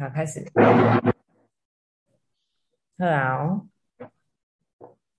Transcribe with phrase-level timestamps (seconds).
[0.00, 0.42] 好，开始。
[2.98, 3.66] 好，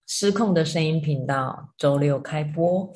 [0.07, 2.91] 失控的声音频道周六开播。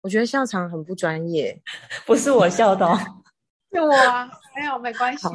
[0.00, 1.62] 我觉得笑场很不专业，
[2.06, 2.86] 不是我笑的，
[3.70, 5.28] 是我啊，没有没关系。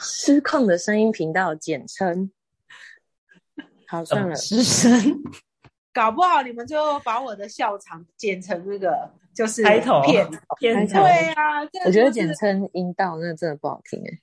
[0.00, 2.32] 失控的声音频道简称。
[3.86, 5.22] 好，算了，失声。
[5.94, 10.28] 搞不好你们就把我的笑场剪成那个，就是开头片
[10.58, 11.00] 片头。
[11.00, 14.18] 对啊，我觉得简称阴道那真的不好听哎。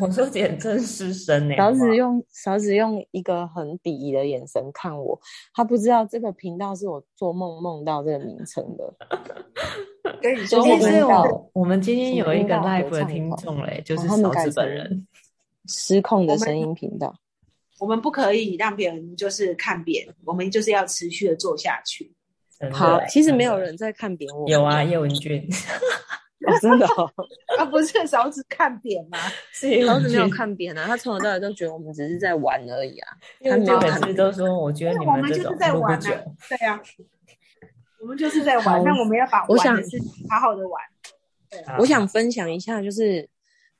[0.00, 1.56] 我说简称失声哎。
[1.56, 5.18] 勺子用勺子用一个很鄙夷的眼神看我，
[5.54, 8.94] 他不知道这个频道是我做梦梦到这个名称的。
[10.20, 15.06] 跟你说，其实我我们今天有一个 live 的听众嘞，就是勺子本人。
[15.66, 17.14] 失控的声音频道。
[17.80, 22.12] 我们不可以让别人就是看扁，我们就是要持续的做下去。
[22.70, 24.46] 好，其实没有人在看扁我。
[24.46, 25.48] 有啊，叶文俊，
[26.60, 26.86] 真的
[27.58, 29.16] 啊，不是勺子看扁吗？
[29.86, 33.16] 勺 子没有看扁啊，他从头到尾都觉得我们只是在玩而已啊。
[33.42, 36.00] 他每次都说，我觉得你们就是在玩啊，
[36.50, 36.78] 对啊，
[38.02, 39.74] 我们就是在玩，那我们要把我想
[40.28, 40.82] 好好的玩。
[41.78, 43.26] 我想分享一下，就是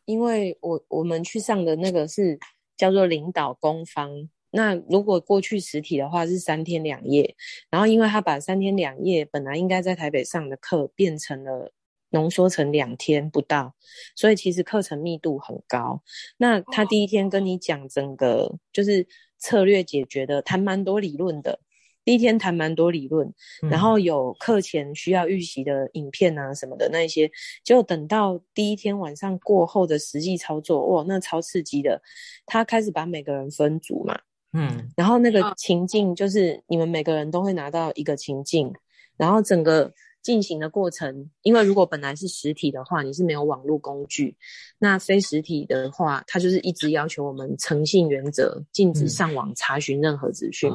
[0.06, 2.38] 因为我我们去上的那个是。
[2.80, 4.30] 叫做领导工坊。
[4.52, 7.36] 那如果过去实体的话是三天两夜，
[7.68, 11.72] 然后因为他把三天两夜本来应该在台北上的课变成了
[12.08, 13.74] 浓缩成两天不到，
[14.16, 16.02] 所以其实课程密度很高。
[16.38, 19.06] 那他第一天跟你讲整个就是
[19.38, 21.60] 策略解决的，谈蛮多理论的。
[22.04, 23.32] 第一天谈蛮多理论，
[23.70, 27.30] 然后有课前需要预习的影片啊什么的那一些，
[27.64, 32.00] 就等到第一天晚上过后的实际操作，哇，那超刺激的。
[32.46, 34.18] 他开始把每个人分组嘛，
[34.52, 38.72] 嗯，然后那个情境就是你们每个人都会拿到一个情境，
[39.16, 39.92] 然后整个。
[40.22, 44.34] 进行的过程，因为如果本来是实体的话，你是没有网络工具；
[44.78, 50.70] 那非实体的话，它就是一直要求我们诚信原则，禁止上网查询任何资讯。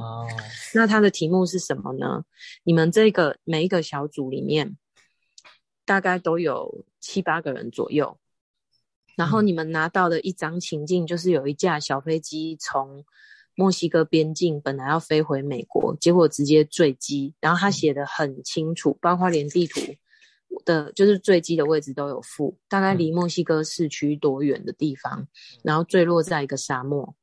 [0.74, 2.24] 那它的题目是什么呢？
[2.64, 4.76] 你们这个每一个小组里面，
[5.86, 8.18] 大概都有七八个人左右，
[9.16, 13.06] 然后你们拿到的一张情境就是有一架小飞机从。
[13.56, 17.34] 墨西哥边境本来要飞回美国，结果直接坠机。
[17.40, 19.80] 然后他写的很清楚，包括连地图
[20.66, 25.28] 的，就是坠机的位置都有附，大概离墨西哥市区多远的地方，
[25.64, 27.16] 然后坠落在一个沙漠。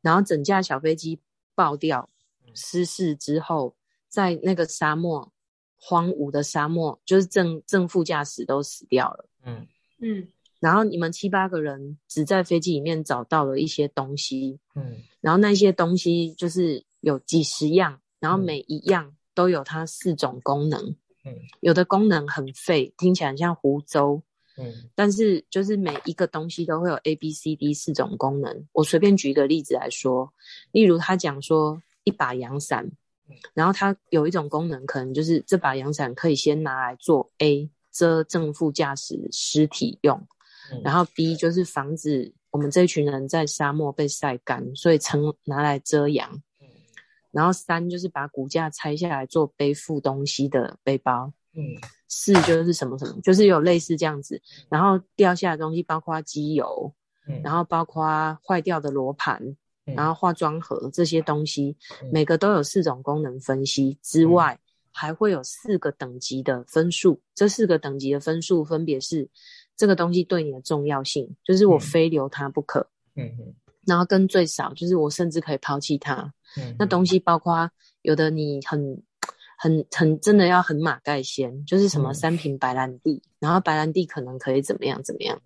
[0.00, 1.20] 然后整架小飞机
[1.54, 2.10] 爆掉
[2.54, 3.76] 失事之后，
[4.08, 5.32] 在那个沙漠
[5.76, 9.28] 荒芜的沙漠，就是正正副驾驶都死掉了。
[9.44, 9.66] 嗯
[10.00, 10.28] 嗯。
[10.64, 20.80] 然后你们七八个人只在飞机里面找到了一些东西，嗯，然后那些东西就是有几十样，然后每一样都有它四种功能，
[21.26, 24.22] 嗯，有的功能很废，听起来像湖州，
[24.56, 28.66] 嗯，但是就是每一个东西都会有 A、B、C、D 四种功能。
[28.72, 30.32] 我随便举一个例子来说，
[30.72, 32.90] 例如他讲说一把阳伞，
[33.52, 40.26] 然后它有一种功能，可能就是这把阳伞可以先拿来做 A 遮正副驾驶尸体用。
[40.82, 46.42] 然后 B 就是防止我们这群人在沙漠被晒干，所以称拿来遮阳。
[47.30, 51.32] 然后三就是把骨架拆下来做背负东西的背包。
[51.56, 51.62] 嗯，
[52.06, 54.40] 四就是什么什么，就是有类似这样子。
[54.68, 56.94] 然后掉下来的东西包括机油，
[57.42, 61.76] 然后包括坏掉的罗盘，然后化妆盒这些东西，
[62.12, 64.58] 每个都有四种功能分析之外，
[64.92, 67.20] 还会有四个等级的分数。
[67.34, 69.28] 这四个等级的分数分别是。
[69.76, 72.88] 这个东西对你的重要性，就是我非留它不可。
[73.16, 73.54] 嗯嗯。
[73.86, 76.32] 然后跟最少，就是我甚至可以抛弃它。
[76.56, 76.74] 嗯。
[76.78, 77.70] 那东西包括
[78.02, 79.02] 有的你很、
[79.58, 85.40] 很、很真的要很马盖先，就是什么三瓶白兰地，然后白兰地可能可以怎么样怎么样。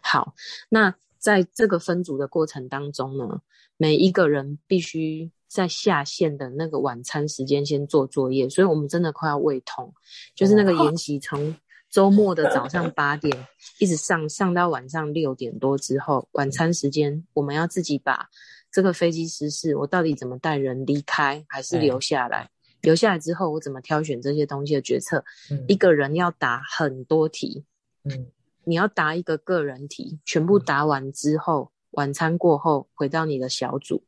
[0.00, 0.34] 好，
[0.68, 3.40] 那在这个分组的过程当中呢，
[3.76, 9.92] 每一个人必须在下线的那个晚餐时间先做作业，所以我们真的快要胃痛，
[10.34, 11.54] 就是那个研习从。
[11.92, 13.46] 周末的早上八点
[13.78, 18.30] 一直上上到晚上六点多之后，晚餐时间我们要自己把
[18.70, 22.48] 这个飞机失事，我到底怎么带人离开，还是留下来？
[22.80, 25.22] 留下来之后，我怎么挑选这些东西的决策？
[25.68, 27.62] 一个人要答很多题，
[28.04, 28.26] 嗯，
[28.64, 34.02] 你要答一个个人题，全部答完之后，晚餐过后回到你的小组，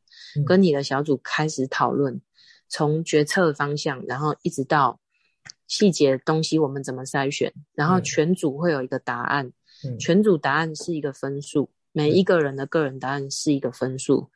[0.46, 2.18] 跟你的小组开始讨论，
[2.66, 4.98] 从决策方向，然后一直到。
[5.66, 7.52] 细节东西我们怎么筛选？
[7.74, 9.52] 然后全组会有一个答案，
[9.98, 14.30] 全组答案是一个分数，每一个人的个人答案是一个分数。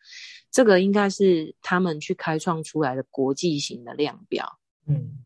[0.51, 4.59] 这个应该是他们去开创出来的国际型的量表。
[4.87, 5.19] 嗯，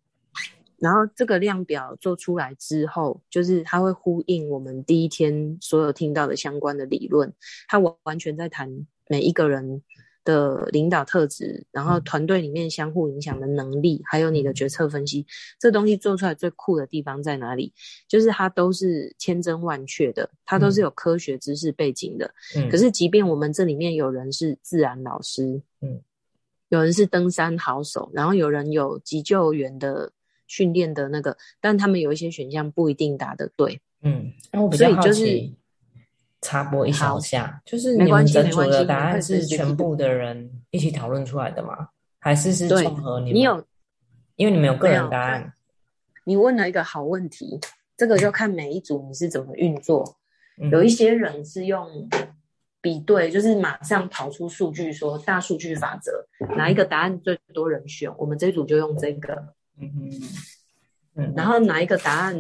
[0.79, 7.33] 然后这个量表做出来之后，就是它会呼应我们第一天所有听到的相关的理论，
[7.69, 9.83] 它完完全在谈每一个人
[10.25, 15.27] 的领导特质，然后团队里面相互影响的能力，还有你的决策分析，
[15.59, 17.73] 这东西做出来最酷的地方在哪里？
[18.09, 22.33] 就是它都是千真万确的，它都是有科学知识背景的。
[22.57, 26.01] 嗯可是，即便我们这里面有人是自然老师，嗯，
[26.69, 30.13] 有人是登山好手，然后有人有急救员的
[30.47, 33.81] 训练的那个，但他们有一些选项不一定答得对。
[34.03, 35.57] 嗯，那我比较好所以就是奇，
[36.43, 41.89] 插播一小下，就是你们整组的答案是全部的人一起讨论出来的吗？
[42.19, 43.65] 还是是对综合你有
[44.37, 45.55] 因为你们有个人答案，
[46.25, 47.59] 你问了一个好问题，
[47.97, 50.19] 这个就看每一组你是怎么运作。
[50.61, 51.89] 嗯有一些人是用
[52.81, 59.33] 比对，就是马上跑出数据说大数据法则，哪一个答案最多人选，我们这一组就用这个。
[59.81, 60.11] 嗯嗯
[61.15, 62.37] 嗯，然后哪一个答案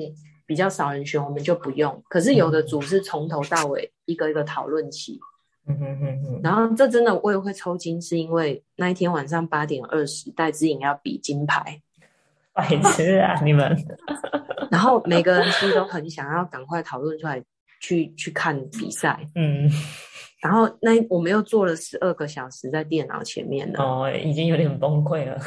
[0.53, 2.03] 比较少人选，我们就不用。
[2.11, 5.19] 可是有的组是从头到尾一个一个讨论起，
[5.67, 11.81] 嗯哼哼哼，然后这真的我也会抽筋，是因为那一天晚上八点二十，戴之颖要比金牌，
[12.53, 13.75] 白痴啊你们，
[14.71, 17.43] 然后每个人其实都很想要赶快讨论出来
[17.81, 19.27] 去去看比赛。
[19.35, 19.71] 嗯，
[20.43, 25.41] 然后那我们又坐了十二个小时在电脑前面了，哦，已经有点崩溃了，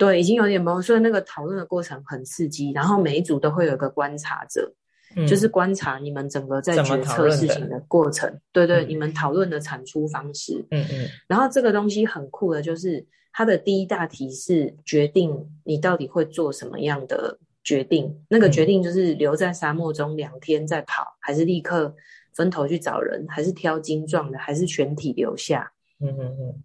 [0.00, 2.72] 对，已经有点懵，所以那个讨论的过程很刺激。
[2.72, 4.72] 然后每一组都会有一个观察者，
[5.14, 10.64] 嗯就是观察你们整个在决策事情的过程，对对，嗯你们讨论的产出方式。
[10.70, 18.24] 嗯嗯然后这个东西很酷的，就是它的第一大题是决定你到底会做什么样的决定。
[18.30, 21.94] 那个嗯决定就是留在沙漠中两天再跑，还是立刻
[22.32, 25.70] 分头去找人，还是挑精壮的，还是全体留下。
[26.00, 26.62] 嗯嗯嗯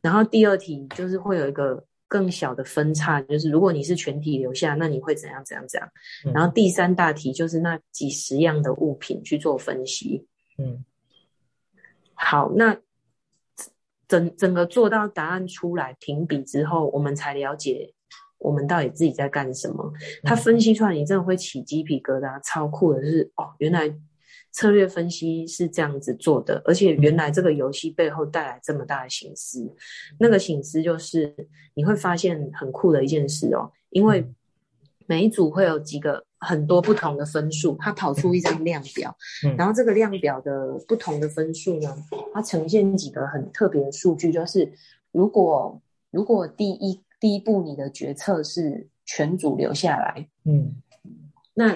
[0.00, 5.88] 然后第二题就是会有一个更小的分叉，就是如果你是全体留下，那你会怎样怎样怎样。
[6.26, 10.26] 嗯，然后第三大题就是那几十样的物品去做分析。
[10.58, 10.84] 嗯
[12.12, 12.76] 好，那
[14.06, 17.94] 整整个做到答案出来评比之后，我们才了解
[18.36, 19.90] 我们到底自己在干什么。
[20.22, 23.88] 他分析出来，你真的会起鸡皮疙瘩，超酷的就是哦，原来
[24.52, 29.74] 策略分析是这样子做的，而且原来这个游戏背后带来这么大的醒思。
[30.18, 31.34] 那个醒思就是
[31.74, 34.24] 你会发现很酷的一件事哦，因为
[35.06, 39.16] 每一组会有几个很多不同的分数，它跑出一张量表，
[39.46, 39.56] 嗯。
[39.56, 41.96] 然后这个量表的不同的分数呢，
[42.34, 44.70] 它呈现几个很特别的数据，就是
[45.10, 50.76] 如果如果第一第一步你的决策是全组留下来，嗯。
[51.54, 51.74] 那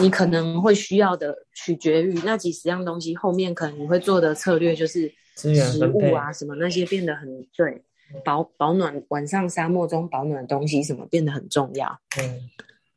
[0.00, 7.82] 你可能会需要的取决于那几十样东西，后面可能你会做的策略就是食物啊什么那些变得很对
[8.24, 12.00] 保保暖，晚上沙漠中保暖的东西什么变得很重要。
[12.18, 12.48] 嗯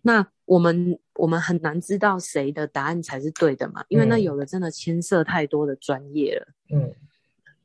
[0.01, 6.93] 那我们我们很难知道谁的答案才是对的嘛，因为那嗯有的真的牵涉太多的专业了，嗯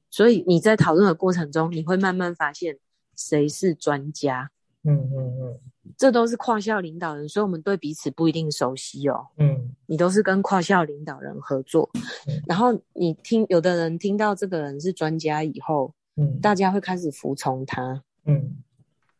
[0.08, 2.78] 所以你在讨论的过程中，你会慢慢发现
[3.14, 4.50] 谁是专家。
[4.84, 5.60] 嗯嗯嗯。
[5.96, 9.26] 这都是跨校领导人，所以我们对彼此不一定熟悉哦。
[9.38, 9.74] 嗯。
[9.86, 11.90] 你都是跟跨校领导人合作。
[12.28, 16.40] 嗯，然后你听有的人听到这个人是专家以后，嗯。
[16.40, 18.02] 大家会开始服从他。
[18.24, 18.56] 嗯。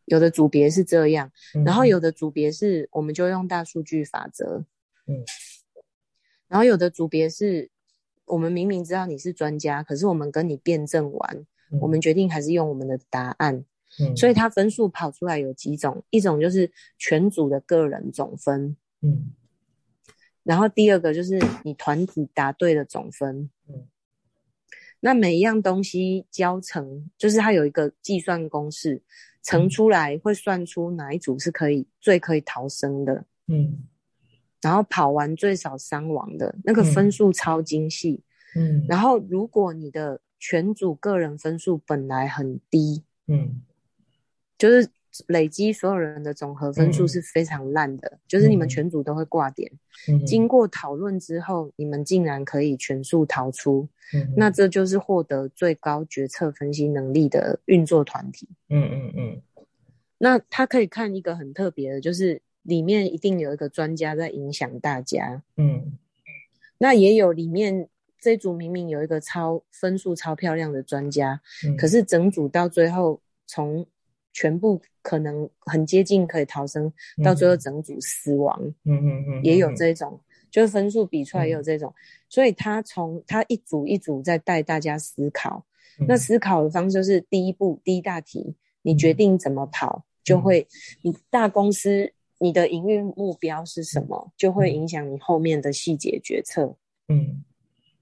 [0.05, 4.65] 有的组别是这样，嗯，然后有的组别是我们就用大数据法则，
[5.07, 5.23] 嗯，
[6.49, 7.69] 然后有的组别是
[8.25, 11.45] 我们明明知道你是专家，可是我们跟你辩证完，
[11.79, 13.63] 我们决定还是用我们的答案，
[13.99, 14.15] 嗯。
[14.15, 19.31] 所以它分数跑出来有几种，一种就是全组的个人总分，嗯。
[20.43, 23.87] 然后第二个就是你团体答对的总分，嗯。
[24.99, 29.01] 那每一样东西交乘，就是它有一个计算公式，
[29.41, 33.83] 乘出来会算出哪一组是可以最可以逃生的，嗯。
[34.61, 38.23] 然后跑完最少伤亡的那个分数超精细。
[38.55, 38.85] 嗯。
[38.87, 43.61] 然后如果你的全组个人分数本来很低，嗯
[44.61, 44.87] 就是
[45.27, 47.07] 累积所有人的总和分数嗯。
[47.07, 48.69] 是非常烂的，就是你们嗯。
[48.69, 49.71] 全组都会挂点。
[50.07, 58.47] 嗯，经过讨论之后，你们竟然可以全数逃出，嗯那这就是获得最高决策分析能力的运作团体。
[58.69, 59.41] 嗯嗯嗯。
[60.19, 65.97] 那他可以看一个很特别的，就是里面一定有一个专家在影响大家，嗯。
[66.77, 67.89] 那也有里面
[68.19, 73.85] 这组明明有一个超分数超漂亮的专家，嗯，可是整组到最后从
[74.33, 76.91] 全部可能很接近可以逃生，
[77.23, 80.19] 到最后整组死亡，嗯嗯嗯也有这种，
[80.49, 81.93] 就是分数比出来也有这种，
[82.29, 85.65] 所以他从他一组一组在带大家思考，
[85.99, 86.05] 嗯。
[86.07, 90.67] 那思考的方式就是第一步第一大题，你决定怎么跑，就会
[91.01, 96.75] 你大公司你的营运目标是什么，就会影响你后面的细节决策。
[97.07, 97.43] 嗯。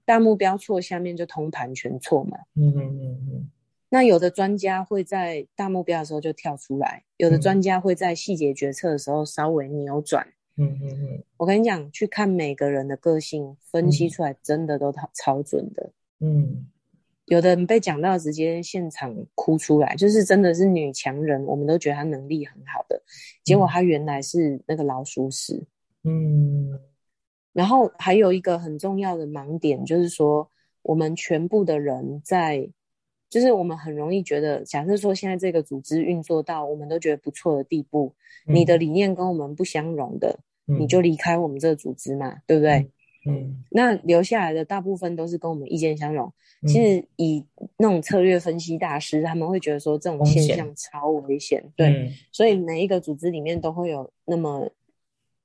[0.06, 2.36] 大目标错，下面就通盘全错嘛。
[2.56, 3.50] 嗯嗯嗯嗯
[3.90, 10.26] 那有的专家会在大目标的时候就跳出来，有的嗯专家会在细节决策的时候稍微扭转。
[10.56, 15.92] 嗯嗯嗯我跟你讲，去看每个人的个性，分析出来真的都超超准的。
[16.20, 16.66] 嗯
[17.26, 23.00] 有的人被讲到直接现场哭出来，就是真的是女强人，我们都觉得她能力很好的，
[23.44, 25.64] 结果她原来是那个老鼠屎。
[26.04, 26.78] 嗯
[27.52, 30.50] 然后还有一个很重要的盲点，就是说
[30.82, 32.68] 我们全部的人在，
[33.30, 38.12] 就是我们很容易觉得，假设说现在这个组织运作到我们都觉得不错的地步，
[38.46, 42.90] 嗯你的理念跟我们不相容的，你就离开我们这个组织嘛，对不对？
[43.26, 46.32] 嗯那留下来的大部分都是跟我们意见相容。
[46.62, 46.66] 嗯。
[46.66, 47.46] 其实以
[47.76, 52.10] 那种策略分析大师，他们会觉得说这种现象超危险，对，嗯。
[52.32, 54.70] 所以每一个组织里面都会有那么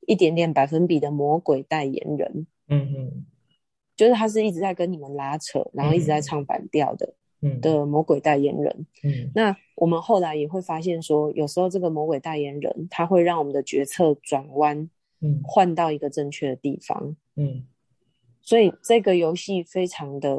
[0.08, 3.26] 一点点百分比的魔鬼代言人，嗯嗯。
[3.96, 7.16] 就是他是一直在跟你们拉扯，然后一直在唱反调的、嗯
[7.62, 8.86] 的魔鬼代言人。
[9.04, 14.90] 嗯那我们后来也会发现说，有时候这个魔鬼代言人他会让我们的决策转弯，
[15.22, 17.16] 嗯换到一个正确的地方。
[17.36, 17.66] 嗯
[18.42, 20.38] 所以这个游戏非常的，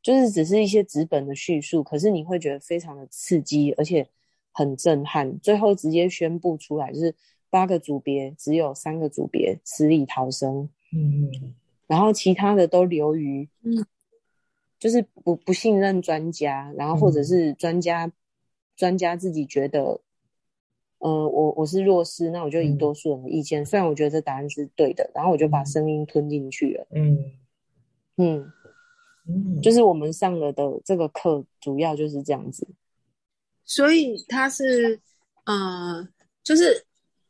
[0.00, 4.06] 就是只是一些纸本的叙述，可是你会觉得非常的刺激，而且
[4.52, 5.38] 很震撼。
[5.40, 7.12] 最后直接宣布出来，就是
[7.50, 11.52] 八个组别只有三个组别死里逃生，嗯
[11.88, 13.84] 然后其他的都流于，嗯，
[14.78, 18.10] 就是不不信任专家，然后或者嗯是专家、
[18.76, 20.00] 专家自己觉得，
[20.98, 27.18] 呃，我我是弱势，那我就以嗯多数人的意见，虽然我觉得这答案是对的，然后我就把嗯声音吞进去了，嗯
[28.16, 28.52] 嗯。
[29.30, 32.66] 嗯，就是我们上了的这个课，主要就是这样子。
[33.66, 34.98] 所以他是
[35.44, 36.08] 呃，
[36.42, 36.86] 就是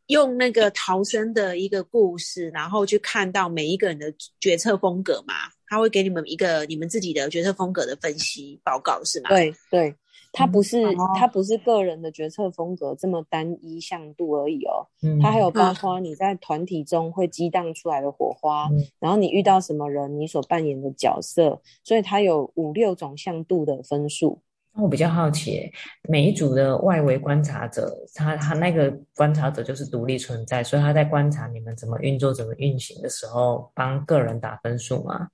[0.06, 5.34] 用那个逃生的一个故事，然后去看到每一个人的决策风格嘛。
[5.68, 9.94] 他会给你们一个你们自己的决策风格的分析报告，是吗？，对对，
[10.32, 24.40] 它不是、哦它不是个人的决策风格这么单一向度而已哦，嗯它还有包括你在团体中会激荡出来的火花，嗯然后你遇到什么人，你所扮演的角色，所以它有五六种向度的分数。
[24.74, 25.68] 那我比较好奇，
[26.08, 35.26] 每一组的外围观察者，他他那个观察者就是独立存在，所以他在观察你们怎么运作、怎么运行的时候，帮个人打分数吗？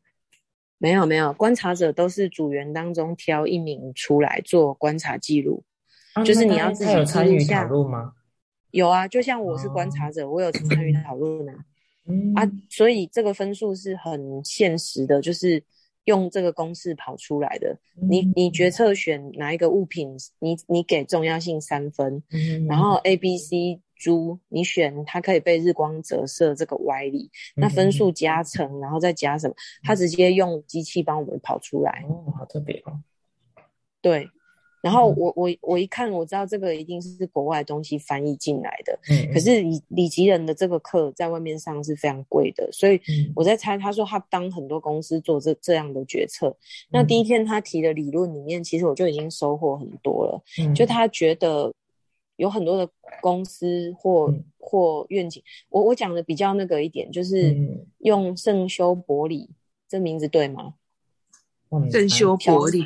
[0.84, 5.64] 没有没有，观察者都是组员当中挑一名出来做观察记录。
[6.26, 8.12] 就是你要自己有参与记录下讨论吗？
[8.70, 11.54] 有啊，就像我是观察者，我有参与讨论啊。
[12.06, 15.64] 嗯啊，所以这个分数是很现实的，就是
[16.04, 17.74] 用这个公式跑出来的。
[18.06, 32.04] 你嗯你决策选哪一个物品，你你给重要性三分，嗯然后 A、B、C 猪你选它可以被日光折射这个歪理，嗯那分数加成，然后再加什么，它直接用机器帮我们跑出来。
[32.06, 33.00] 哦，好特别哦。
[34.02, 34.28] 对，
[34.82, 38.99] 然后嗯我我我一看，我知道这个一定是国外的东西翻译进来的。
[39.11, 46.54] 嗯，可是李李吉仁的这个课在外面上是非常贵的，所以嗯我在猜，他说他帮很多公司做这这样的决策。
[46.90, 50.42] 那第一嗯天他提的理论里面，其实我就已经收获很多了。
[50.61, 51.73] 嗯就他觉得
[52.36, 52.88] 有很多的
[53.20, 54.44] 公司或、嗯。
[54.66, 57.86] 或愿景，我我讲的比较那个一点，就是嗯。
[57.98, 59.50] 用圣修伯里
[59.86, 60.74] 这名字对吗？
[61.92, 62.82] 圣修伯里，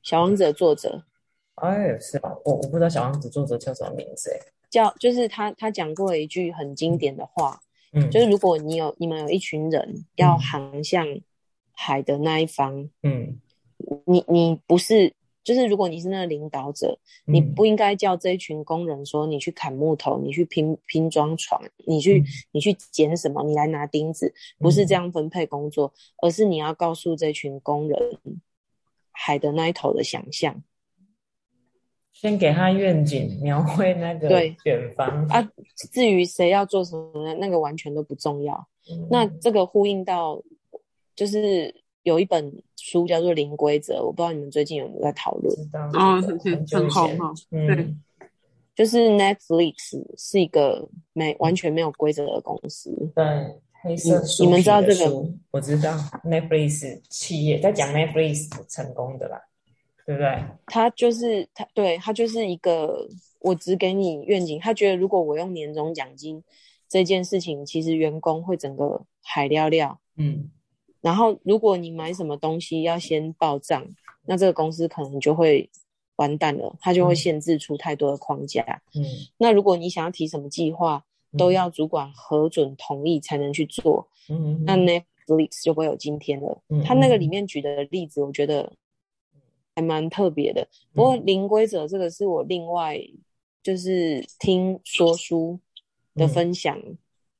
[0.00, 1.04] 小王子的作者。
[1.56, 4.38] 哎，是吧，我我不知道小王子作者叫什么名字哎。
[4.70, 7.60] 叫，就是他他讲过一句很经典的话，
[7.92, 11.04] 嗯，就是如果你有你们有一群人要航向
[11.72, 13.40] 海的那一方，嗯。
[14.06, 15.12] 你你不是，
[15.44, 17.54] 就是如果你是那个领导者，你嗯。
[17.54, 22.24] 不应该叫这一群工人说你去砍木头，你去拼拼装床，你去、嗯。
[22.52, 28.18] 你去捡什么，你来拿钉子，不是这样分配工作，而是你要告诉这群工人
[29.10, 30.62] 海的那一头的想象。
[32.12, 34.56] 先给他愿景，描绘那个对。
[34.64, 35.42] 远方啊。
[35.92, 38.68] 至于谁要做什么，那个完全都不重要。
[38.88, 39.08] 嗯。
[39.10, 40.40] 那这个呼应到，
[41.16, 45.54] 就是有一本书叫做《零规则》，我不知道你们最近有没有在讨论。
[45.56, 47.94] 知道哦很很久以前很红哦嗯对
[48.74, 53.24] 就是 Netflix 是一个没完全没有规则的公司，对，
[53.82, 55.90] 黑色你们皮的知道这个书我知道
[56.24, 59.42] ，Netflix 企业在讲 Netflix 成功的啦，
[60.06, 60.42] 对不对？
[60.66, 63.06] 他就是他对他就是一个
[63.40, 66.42] 我只给你愿景，他觉得如果我用年终奖金
[66.88, 70.00] 这件事情，其实员工会整个海撩撩。
[70.16, 70.50] 嗯
[71.02, 73.86] 然后如果你买什么东西要先报账，
[74.24, 75.68] 那这个公司可能就会
[76.16, 78.64] 完蛋了，它就会嗯限制出太多的框架。
[78.94, 79.04] 嗯
[79.36, 81.04] 那如果你想要提什么计划，
[81.36, 84.08] 都要主管核准同意才能去做。
[84.28, 86.62] 嗯，那 Netflix 就不会有今天了。
[86.68, 88.72] 嗯他那个里面举的例子，我觉得
[89.74, 90.68] 还蛮特别的。
[90.94, 93.00] 不过零规则这个是我另外
[93.62, 95.58] 就是听说书
[96.14, 96.78] 的分享，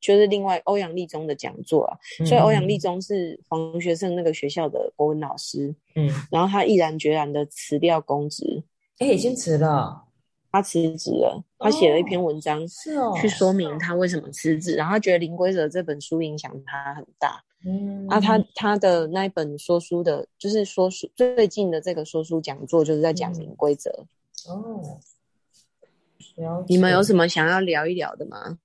[0.03, 1.97] 就是另外欧阳立中的讲座啊。
[2.21, 8.63] 嗯所以欧阳立中是黄学胜那个学校的国文老师，嗯，然后他毅然决然的辞掉公职，
[8.99, 10.05] 哎，已经辞了，
[10.51, 12.69] 他辞职了，他写了一篇文章。
[12.69, 23.91] 是哦，去说明他为什么辞职，然后他觉得《零规则》这本书影响他很大，嗯，啊，他他的那一本说书的，就是说书最近的这个说书讲座，就是在讲嗯零规则。
[24.49, 24.99] 哦，
[26.67, 28.59] 你们有什么想要聊一聊的吗？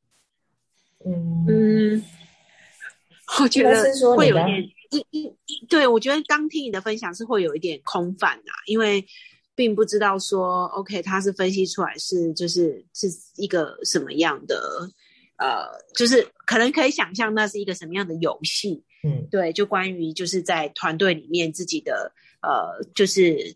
[1.07, 1.45] 嗯。
[1.47, 2.03] 嗯，
[3.41, 3.83] 我觉得
[4.15, 9.05] 会有一点，一一一，对我觉得刚听你的分享是会有一点空泛啊、因为
[9.55, 14.89] 并不知道说，OK，他是分析出来是就是是一个什么样的，
[15.37, 19.27] 呃，就是可能可以想象那是一个什么样的游戏，嗯。
[19.31, 22.11] 对，就关于就是在团队里面自己的
[22.41, 23.55] 呃，就是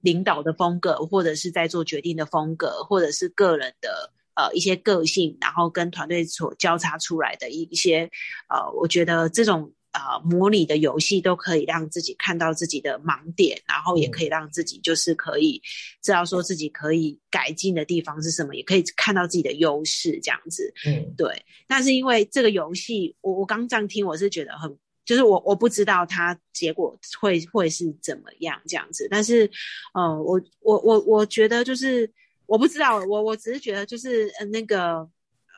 [0.00, 8.10] 领导的风格，或者是在做决定的风格，或者是个人的呃一些个性，然后跟团队所交叉出来的一些
[8.48, 9.72] 呃，我觉得这种。
[9.94, 15.60] 呃，模拟的游戏都可以让自己看到自己的盲点，然后也可以让自己就是可以
[16.00, 20.72] 知道说自己可以改进的地方是什么，也可以看到自己的优势这样子。
[20.86, 24.74] 嗯对，但是因为这个游戏，我我刚这样听，我是觉得很，
[25.04, 29.50] 就是我我不知道它结果会会是怎么样这样子，但是，
[29.92, 32.10] 呃，我我我我觉得就是
[32.52, 35.08] 我不知道，我我只是觉得就是呃那个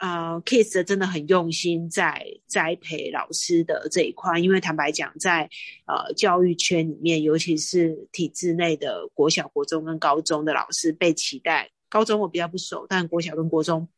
[0.00, 5.50] 呃，Kiss 真的很用心在栽培老师的这一块，因为坦白讲，在
[5.88, 13.88] 呃教育圈里面，尤其是体制内的国小、国中跟高中的老师被期待，高中我比较不熟，但国小跟国中。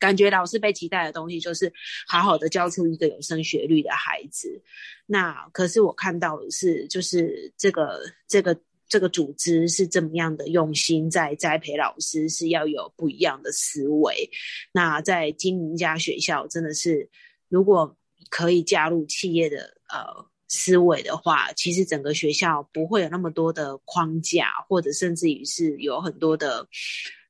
[0.00, 1.72] 感觉老师被期待的东西就是
[2.08, 4.60] 好好的教出一个有升学率的孩子。
[5.06, 14.30] 那可是我看到的是，就是这个这个这个组织是这么样的用心在栽培老师，是要有不一样的思维。
[14.72, 17.08] 那在经营家学校，真的是
[17.48, 17.96] 如果
[18.30, 20.26] 可以加入企业的呃。
[20.48, 26.64] 思维的话，其实整个学校不会有那么多的框架，或者甚至于是有很多的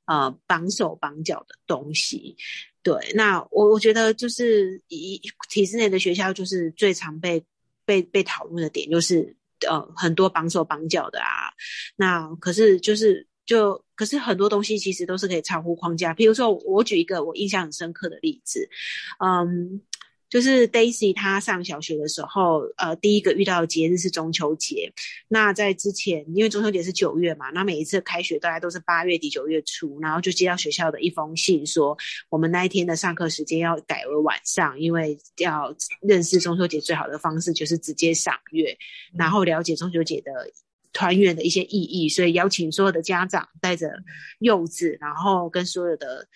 [0.04, 2.36] 呃绑手绑脚的东西。
[2.82, 7.42] 对，那我我觉得就是以体制内的学校，就是最常被
[7.86, 9.34] 被被讨论的点，就是
[9.68, 11.52] 呃很多绑手绑脚的啊。
[11.96, 16.12] 那可是就是就可是很多东西其实都是可以超乎框架。
[16.14, 18.68] 比如说，我举一个我印象很深刻的例子，
[19.24, 19.80] 嗯。
[20.28, 24.92] 就是 Daisy 她上小学的时候，呃，第一个遇到的节日是中秋节。
[25.28, 31.96] 那在之前，因为中秋节是九月嘛，那每一次开学大概都是八月底九月初，然后就接到学校的一封信说，
[32.28, 38.76] 我们那一天的上课时间要改为晚上，因为要认识中秋节最好的方式就是直接赏月，
[39.16, 40.32] 然后了解中秋节的。
[40.96, 43.92] 团圆的一些意义，所以邀请所有的家长带着
[44.38, 46.26] 柚子，然后跟所有的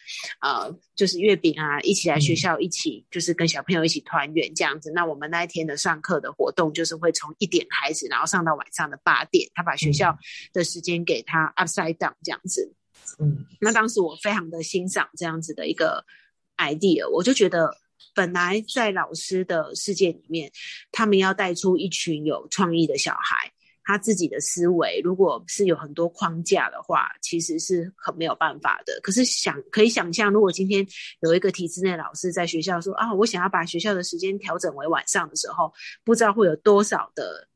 [0.42, 4.92] 呃，就是月饼啊，一起来学校，一起就是跟小朋友一起团圆这样子。
[4.92, 10.18] 那我们那一天的上课的活动就是会从一点开始，然后上到晚上的八点，他把学校
[10.53, 12.75] 的时间给他 upside down 这样子。
[13.18, 16.05] 嗯，那当时我非常的欣赏这样子的一个
[16.59, 17.75] idea，我就觉得。
[18.12, 20.51] 本来在老师的世界里面，
[20.90, 23.53] 他们要带出一群有创意的小孩，
[23.90, 29.00] 他自己的思维，如果是有很多框架的话，其实是很没有办法的。
[29.03, 30.87] 可是想可以想象，如果今天
[31.22, 35.72] 有一个体制内老师在学校说啊，我想要把学校的时间调整为晚上的时候，
[36.05, 37.48] 不知道会有多少的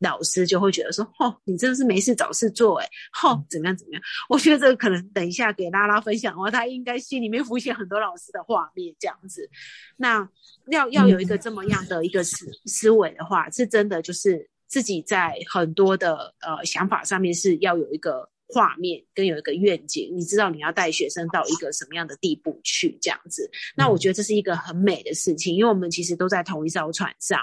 [0.00, 2.88] 老师就会觉得说，哦，你真的是没事找事做，哎，
[3.22, 4.02] 哦，怎么样怎么样？
[4.28, 9.48] 我觉得这个可能等一下给拉拉分享的话，他应该心里面浮现很多老师的画面这样子。
[9.96, 10.28] 那
[10.66, 14.50] 要要有一个这么样的一个思思维的话，是真的就是。
[14.66, 23.50] 自己在很多的呃想法上面是要有一个画面跟有一个愿景，你知道你要带学生到一个什么样的地步去这样子。
[23.76, 27.40] 那我觉得这是一个很美的事情，因为我们其实都在同一艘船上，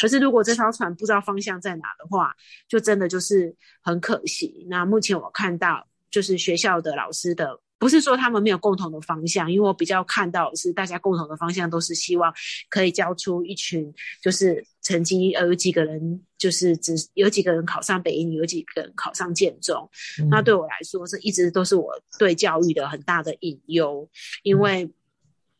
[0.00, 2.34] 可是如果这艘船不知道方向在哪的话，
[2.68, 4.66] 就真的就是很可惜。
[4.68, 7.60] 那目前我看到就是学校的老师的。
[7.76, 12.32] 不是说他们没有共同的方向，因为我比较看到是大家共同的方向都是希望
[12.70, 19.90] 可以教出一群就是成绩呃有几个人就是只有几个人考上北一女，有几个人考上建中。
[20.20, 24.08] 嗯那对我来说是一直都是我对教育的很大的隐忧，
[24.44, 24.88] 因为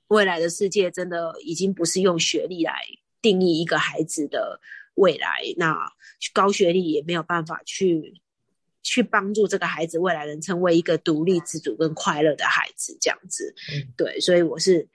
[0.07, 2.75] 未来的世界真的已经不是用学历来
[3.21, 4.61] 定义一个孩子的
[4.95, 5.91] 未来，那
[6.33, 8.21] 高学历也没有办法去。
[8.87, 14.87] 去帮助这个孩子未来能成为一个独立自主跟快乐的孩子，这样子，嗯，对，所以我是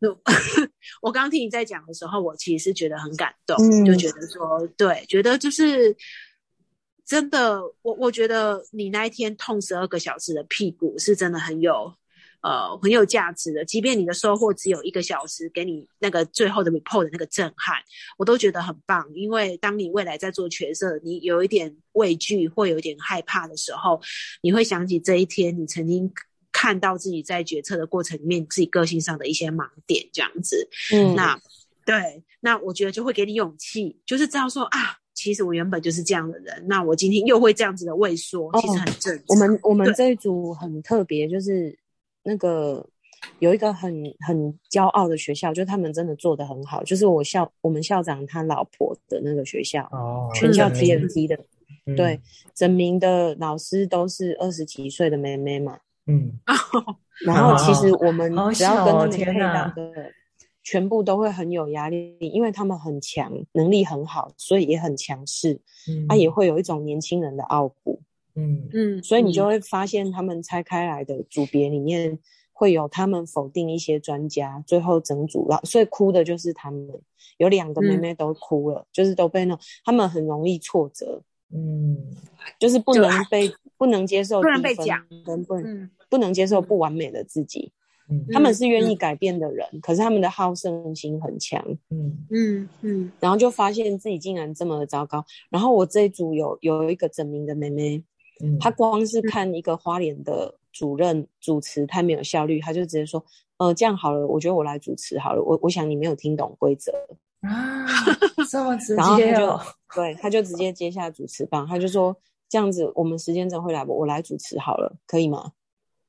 [1.02, 5.96] 我刚刚听你在讲的时候，我其实是觉得很感动，嗯就觉得说，对，觉得就是
[7.04, 11.94] 真的，我我觉得你那一天痛十二个小时的屁股是真的很有。
[12.42, 17.76] 呃，很有价值的，即便你的收获只有一个小时，给你那个最后的 report 的那个震撼，
[18.16, 19.06] 我都觉得很棒。
[19.12, 24.00] 因为当你未来在做角色，你有一点畏惧或有一点害怕的时候，
[24.40, 26.10] 你会想起这一天你曾经
[26.60, 30.68] 看到自己在决策的过程里面自己个性上的一些盲点，这样子。
[30.92, 31.40] 嗯，那
[31.86, 39.24] 对，那我觉得就会给你勇气，就是知道说啊，其实我原本就是这样的人，那我今天又会这样子的畏缩，其实很正常。
[39.28, 41.74] 我们我们这一组很特别，就是
[42.22, 42.86] 那个
[43.38, 43.90] 有一个很
[44.26, 44.36] 很
[44.70, 51.40] 骄傲的学校，就他们真的做的很好，就是我校我们校长他老婆的那个学校，哦，全校证明 TNT 的，
[51.86, 52.20] 嗯对，
[52.54, 55.78] 整名的老师都是二十几岁的妹妹嘛。
[56.10, 56.32] 嗯，
[57.26, 59.68] 然后其实我们只要跟他们配天哪。
[59.68, 60.12] 到的，
[60.62, 68.00] 全部都会很有压力，因为他们很强，能力很好，所以也很强势，嗯，他、也会有一种年轻人的傲骨。
[68.34, 68.68] 嗯。
[68.72, 72.18] 嗯，所以你就会发现，他们拆开来的组别里面
[72.52, 76.88] 会有他们否定一些专家，最后整组了，所以哭的就是他们。
[77.38, 81.96] 有两个妹妹都哭了，就是都被那他们很容易挫折，嗯。
[82.58, 87.72] 就是不能被不能接受不能被讲，跟不能、嗯不能接受不完美的自己。
[88.12, 95.24] 嗯他们是愿意改变的人，可是他们的好胜心很强，嗯嗯嗯然后就发现自己竟然这么的糟糕。
[95.48, 98.02] 然后我这一组有有一个整名的妹妹，
[98.42, 103.24] 嗯，他光是看一个花脸的主任主持太没有效率，她就直接说
[103.58, 105.40] ：“呃，这样好了，我觉得我来主持好了。
[105.40, 106.92] 我我想你没有听懂规则。
[107.42, 107.86] 啊，
[108.50, 109.60] 这么直然后他就接哦，
[109.94, 112.16] 对，他就直接接下主持棒，他就说
[112.50, 115.52] ：“这样子，我们时间真会来，我来主持好了，可以吗？”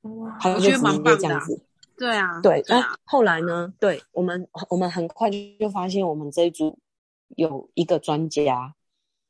[0.02, 1.62] 我觉得就直接蛮棒的啊这样子。
[1.98, 3.72] 对啊，对，那啊，后来呢？
[3.80, 6.80] 对我们，我们很快就发现我们这一组
[7.36, 8.74] 有一个专家，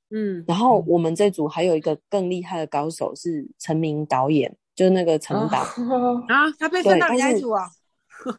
[0.10, 5.62] 嗯然后我们这组还有一个更厉害的高手是陈明导演，就是那个陈导。
[5.90, 7.70] 哦啊，他被分到你那一组啊，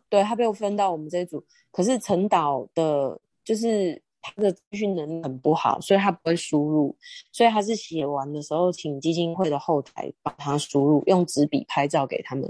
[0.09, 6.97] 对他被我分到我们这一组，可是陈导的，就是他的资讯能力很不好，所以他不会输入，
[7.33, 12.45] 所以他是写完的时候请基金会的后台把他输入，用纸笔拍照给他们，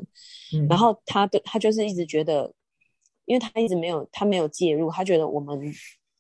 [0.55, 2.53] 嗯然后他的他就是一直觉得，
[3.25, 5.59] 因为他一直没有他没有介入，他觉得我们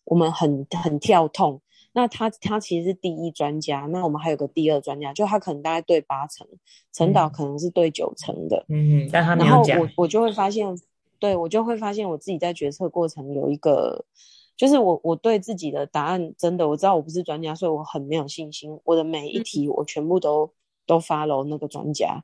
[0.04, 1.60] 我们很很跳痛。
[1.94, 6.46] 那他他其实是第一专家，那我们还有个第二专家，就他可能大概对八成，
[6.90, 8.64] 陈导嗯可能是对九成的。
[8.70, 10.66] 嗯，但他没然后我，我就会发现，
[11.18, 14.06] 对我就会发现我自己在决策过程有一个，
[14.62, 18.78] 就是我我对自己的答案真的我知道我不是专家，所以我很没有信心。
[18.84, 20.48] 我的每一嗯题我全部都
[20.86, 22.22] 都 follow 那个专家，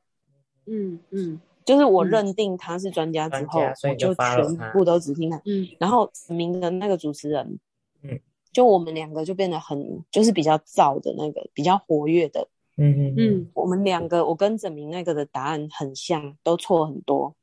[0.66, 5.36] 嗯嗯就是我嗯认定他是专家之后，我就全部都只听他。
[5.46, 7.58] 嗯然后指明的那个主持人，
[8.04, 8.20] 嗯，
[8.52, 12.46] 就我们两个就变得很就是比较燥的那个，比较活跃的。
[12.76, 17.34] 嗯嗯嗯我们两个，我跟整明那个的答案很像，都错很多。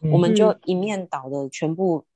[0.00, 2.06] 嗯，我们就嗯一面倒的全部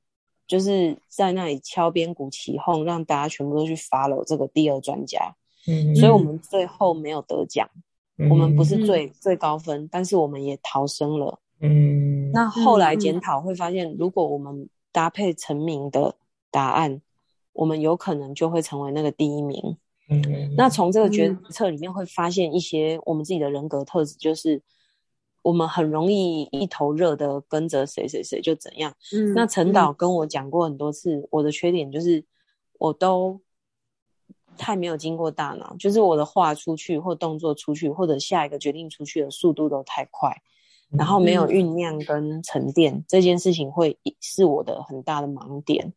[0.53, 5.35] 就是在那里敲边鼓起哄，让大家全部都去 follow 这个第二专家，
[5.67, 7.67] 嗯，所以我们最后没有得奖，
[8.19, 11.41] 嗯我们不是嗯最、最高分，但是我们也逃生了。
[11.61, 16.15] 嗯，那后来嗯检讨会发现，如果我们搭配陈明的
[16.51, 17.01] 答案，
[17.55, 19.79] 我们有可能就会成为那个第一名。
[20.11, 24.61] 嗯那从这个决嗯策里面会发现一些我们自己的人格特质，就是
[25.43, 28.95] 我们很容易一头热的跟着谁谁谁就怎样。
[29.13, 32.25] 嗯，那陈导跟我讲过很多次，我的缺点就是
[32.79, 33.41] 我都
[34.57, 40.31] 太没有经过大脑，就是我的话出去或动作出去，或者下一个决定出去的速度都太快，
[40.91, 45.93] 然后没有嗯酝酿跟沉淀，这件事情会是我的很大的盲点。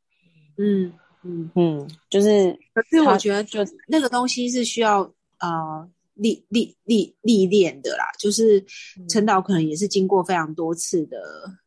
[0.58, 5.02] 嗯嗯，嗯，就是可是我他觉得就那个东西是需要
[5.40, 8.66] 呃历历历历练的啦，就是
[9.08, 11.18] 陈导可能也是经过非常多次的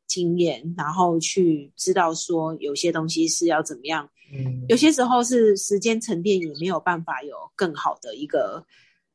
[0.06, 8.66] 经验，然后去知道说有些东西是要怎么样，嗯有些时候是时间沉淀也没有办法有更好的一个。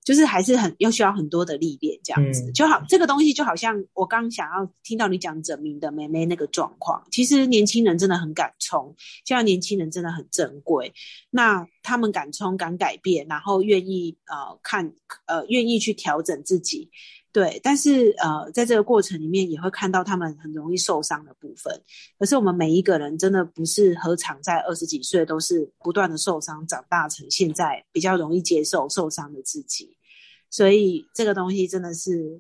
[0.04, 2.84] 就是还是很要需要很多的历练，这样子、嗯就好。
[2.88, 10.94] 这个东西就好像我刚想要听到你讲整名的妹妹那个状况，其实年轻人真的很敢冲，现在年轻人真的很珍贵。
[11.30, 14.94] 那他们敢冲、敢改变，然后愿意呃看
[15.26, 16.90] 呃愿意去调整自己，
[17.34, 17.60] 对。
[17.62, 21.78] 但是呃在这个过程里面也会看到他们很容易受伤的部分。
[22.18, 29.98] 可是我们每一个人真的不是何尝在二十几岁都是不断的受伤，长大成现在比较容易接受受伤的自己。
[30.50, 32.40] 所以这个东西真的是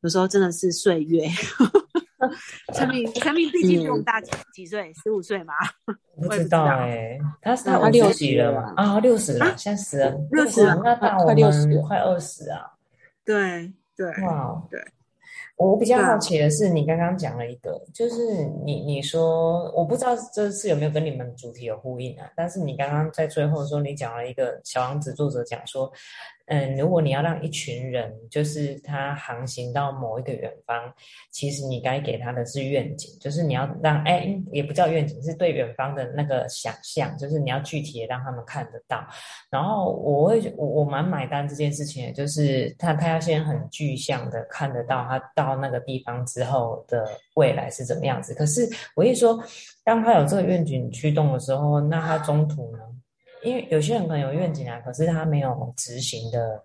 [0.00, 1.28] 有时候真的是岁月。
[2.72, 8.72] 陈明，陈明毕竟比我们大几几岁，十五岁嘛，不知我不知道道哎，他他六十几了嘛？
[8.76, 12.62] 啊，六十了，现在死了六十那大我快60了们快二十啊！
[13.24, 14.80] 对对，哇，对，
[15.56, 22.30] 我比较好奇的是，你刚刚讲了一个，就是你你说，我不知道这次有没有跟你们主题有呼应啊？
[22.34, 25.92] 但是你刚刚在最后说，你讲了一个小王子作者讲说，
[26.46, 30.92] 嗯，如果你要让一群人，就是他航行到某一个远方，
[31.30, 39.06] 其实你该给他的是愿景，就是你要让，哎，也不叫愿景，是对远方的那个想象，就是你要具体的让他们看得到。
[39.50, 48.34] 然后我会我我蛮买单这件事情，就是他他要先很具象的看得到他到那个地方之后的未来是怎么样子。
[48.34, 49.42] 可是我一说，
[49.84, 52.78] 当他有这个愿景驱动的时候，那他中途呢？
[53.42, 56.62] 因为有些人可能有愿景啊，可是他没有执行的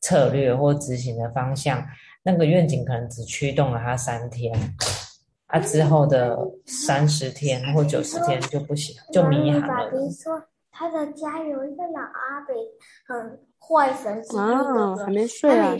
[0.00, 1.86] 策略或执行的方向，
[2.22, 4.54] 那个愿景可能只驱动了他三天，
[5.46, 9.90] 啊之后的三十天或九十天就不行，就迷航了。
[10.72, 12.54] 他的家有一个老阿伯，
[13.06, 15.04] 很坏神经病啊，哥哥。
[15.04, 15.76] 还没睡啊，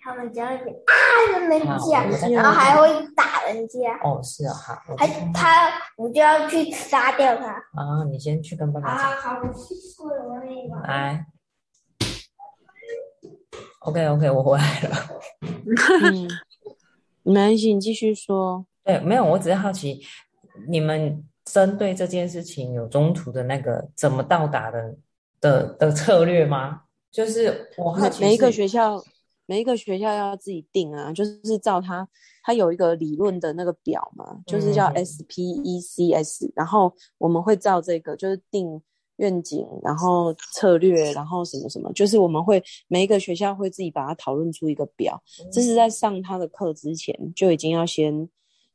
[0.00, 0.92] 他们家那边啊
[1.32, 7.46] 人们好讲，然后还会打人家，哦，是啊，好，还他我就要去杀掉他。
[7.46, 9.10] 啊，你先去跟爸爸讲。
[9.10, 10.86] 啊，好，我去睡了那个。
[10.86, 11.26] 来
[13.80, 14.96] ，OK OK，我回来了。
[16.12, 16.28] 嗯，
[17.22, 18.64] 没关系，你继续说。
[18.84, 20.00] 对，没有，我只是好奇，
[20.68, 24.96] 你们针对这件事情有中途的那个怎么到达的
[25.40, 26.82] 的的策略吗？
[27.10, 29.02] 就是我每每一个学校，
[29.46, 32.06] 每一个学校要自己定啊，就是照它，
[32.42, 38.80] 它有一个理论的那个表嘛，就是叫嗯 SPECS，然后我们会照这个，就是定
[39.16, 48.28] 愿景，然后策略，然后什么什么，就是我们会每一个学校会自己把它讨论出一个表，这是在上他的课之前就已经要先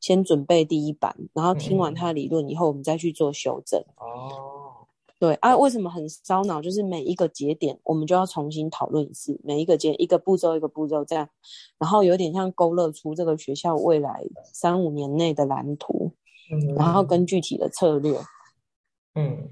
[0.04, 3.82] 先准备第一版，然后听完他的理论以后，我们再去做修正。
[3.96, 4.86] 哦，
[5.18, 6.60] 对啊，为什么很烧脑？
[6.60, 11.26] 就是每一个节点，我们就要重新讨论一次，每一个节一个步骤一个步骤这样，
[11.78, 16.12] 然后有点像勾勒出这个学校未来三五年内的蓝图，
[16.52, 18.20] 嗯然后跟具体的策略。
[19.14, 19.48] 嗯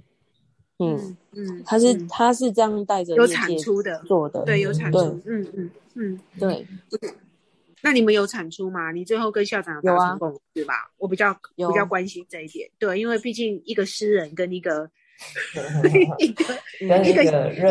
[0.78, 6.20] 嗯，嗯，他是嗯他是这样带着有产业界出的，做的，对，有产对出，嗯嗯嗯。
[6.38, 6.66] 对，
[7.82, 8.92] 那你们有产出吗？
[8.92, 10.74] 你最后跟校长有啊达成共识吧？
[10.98, 14.88] 我比较比较关心这一点，对，因为毕竟一个诗人跟一个
[15.56, 16.44] 嗯， 一个
[16.88, 17.22] 跟一一个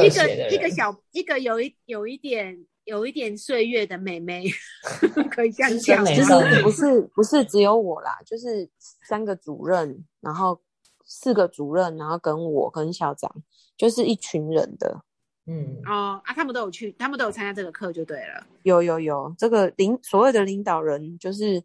[0.06, 4.46] 一个一个小一个有一有一点有一点岁月的妹妹，
[5.32, 8.70] 可以这样讲吗深美少女就是不是不是只有我啦，就是
[9.08, 10.60] 三个主任，然后
[11.06, 13.34] 四个主任，然后跟我跟校长，
[13.78, 15.04] 就是一群人的。
[15.48, 18.46] 嗯哦啊，他们都有去，他们都有参加这个课就对了。
[18.64, 21.64] 有有有，这个领所谓的领导人就是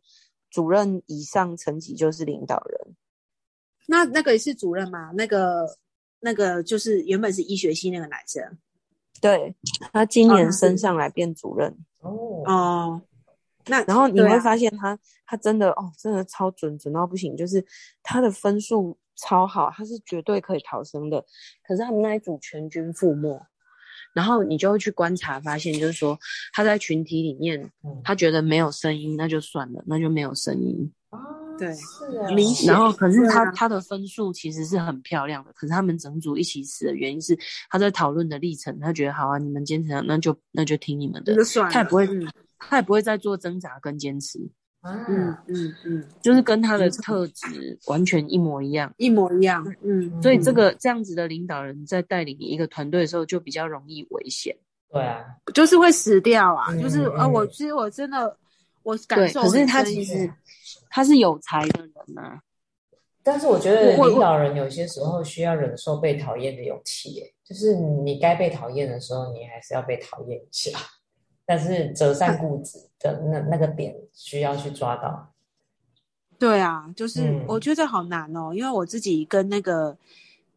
[0.50, 2.96] 主任以上层级就是领导人。
[3.86, 5.12] 那那个也是主任吗？
[5.14, 5.66] 那个
[6.20, 8.42] 那个就是原本是医学系那个男生
[9.20, 9.54] 对
[9.92, 13.02] 他今年升上来变主任，哦哦。
[13.68, 17.64] 那然后你会发现他、他真的哦，真的超准，准到不行，就是
[18.00, 21.24] 他的分数超好，他是绝对可以逃生的。
[21.66, 23.44] 可是他们那一组全军覆没，
[24.16, 26.18] 然后你就会去观察，发现就是说
[26.54, 30.90] 他在群体里面，嗯他觉得没有声音，那就算了，那就没有声音。
[31.10, 31.20] 啊
[31.58, 31.74] 对
[32.34, 37.38] 明显然后可是他啊他的分数其实是很漂亮的，可是他们整组一起死的原因是
[37.70, 44.55] 他在讨论的历程，他觉得好啊，你们坚持啊，那就那就听你们的就，算了，他也不会嗯他也不会再做挣扎跟坚持，啊
[45.08, 48.92] 嗯嗯嗯，就是跟他的特质完全一模一样。
[48.96, 49.64] 一模一样。
[49.82, 54.56] 嗯，所以这个这样子的领导人在带领一个团队的时候就比较容易危险。
[54.90, 57.32] 对啊，就是会死掉啊，嗯就是呃，嗯。
[57.32, 58.36] 我其实我真的
[58.82, 60.32] 我感，受可是他其实
[60.88, 62.40] 他是有才的人啊、
[63.22, 70.78] 但是我觉得领导人有些时候需要忍受被讨厌的勇气，耶，就是你该被讨厌的时候，你还是要被讨厌一下。
[71.46, 75.32] 但是折善固执的那那个点需要去抓到。
[76.38, 79.96] 对啊，就是嗯我觉得好难哦，因为我自己跟那个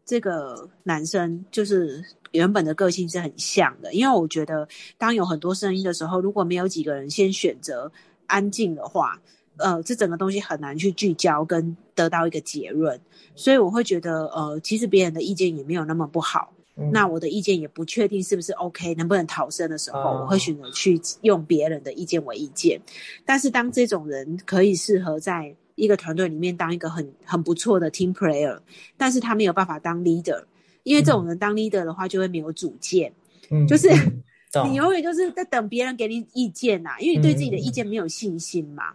[0.03, 7.89] 这个男生就是原本的个性是很像的，因为我觉得当有很多声音的时候，如果没有几个人先选择
[8.25, 9.21] 安静的话，
[9.57, 12.99] 呃，这整个东西很难去聚焦跟得到一个结论，
[13.35, 16.51] 所以我会觉得呃，其实别人的意见也没有那么不好。
[16.79, 22.79] 嗯那我的意见也不确定是不是 OK，能不能逃生的时候，哦我会选择去用别人的意见为意见。
[23.25, 28.57] 但是当这种人可以适合在一个团队里面当一个很很不错的 team player，
[28.97, 30.43] 但是他没有办法当 leader，
[30.83, 33.11] 因为这种人当 leader 的话就会没有主见，
[33.49, 33.87] 嗯就是
[34.65, 38.85] 你永远就是在等别人给你意见呐、因为你对自己的意见没有信心嘛。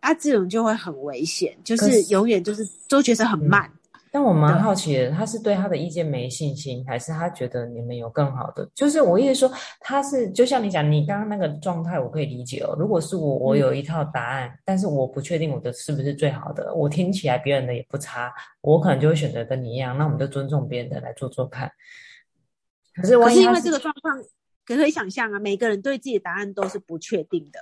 [0.00, 3.70] 啊，这种就会很危险，就是是永远就是都觉得很慢。
[4.12, 8.68] 但我蛮好奇的，他是对他的意见没信心，还是他觉得你们有更好的？
[8.74, 12.74] 就是我意思说，他是就像你讲，你刚刚那个状态，我可以理解哦。
[12.78, 21.70] 如果是我，我嗯有一套答案，但是我不确定我的是不是最好的，我听起来别人的也不差，我可能就会选择跟你一样，那我们就尊重别人的来做做看。
[22.94, 24.18] 可是可是因为这个状况，
[24.66, 27.60] 可以想象啊，每个人对自己的答案都是不确定的。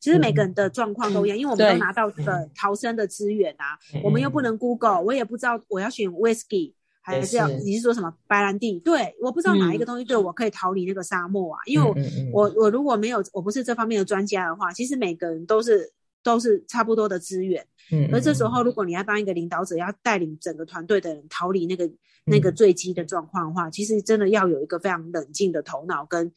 [0.00, 1.74] 其实每个人的状况都一样，因为我们对。
[1.74, 7.58] 都拿到这个逃生的资源啊，嗯我们又不能 Google，我也不知道我要选 Whisky 还是要是。
[7.58, 8.80] 你是说什么白兰地？
[8.80, 12.30] 对，我不知道哪一个东西对我可以逃离那个沙漠啊，因为我嗯嗯嗯。
[12.32, 17.66] 我我如果没有我不是这方面的专家的话，其实每个人都是都是差不多的资源。
[17.92, 18.50] 嗯而这时嗯。
[18.50, 21.90] 候，如果你要当一个领导者，要带领整个团队的人逃离那个
[22.24, 26.30] 那个坠机的状况的话，其实真的要有一个非常冷静的头脑，跟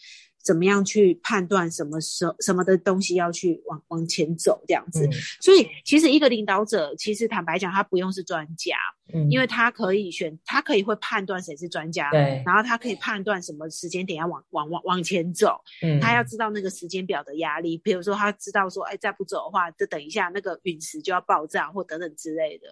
[0.43, 5.05] 怎么样去判断什么时候什么的东西要去往往前走这样子。
[5.07, 8.75] 嗯所以，其实一个领导者，其实坦白讲，他不用是专家，
[9.13, 15.61] 嗯因为他可以选，他可以会判断谁是专家，对，然后他可以判断什么时间点要往往往往前走。
[15.81, 22.67] 嗯他要知道那个时间表的压力，比如说他知道说，哎，再不走的话，就等一下那个陨石就要爆炸或等等之类的。